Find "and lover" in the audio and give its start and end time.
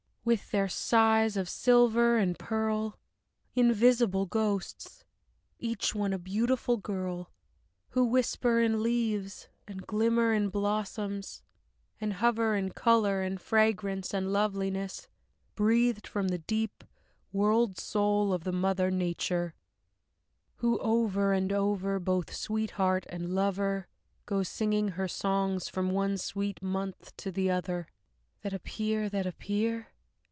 23.09-23.87